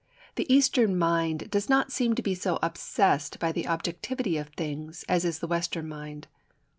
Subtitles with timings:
[0.33, 5.05] The Eastern mind does not seem to be so obsessed by the objectivity of things
[5.07, 6.27] as is the Western mind.